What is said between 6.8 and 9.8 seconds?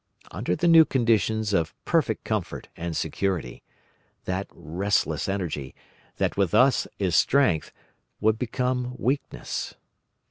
is strength, would become weakness.